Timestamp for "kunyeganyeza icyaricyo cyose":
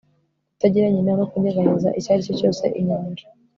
1.31-2.63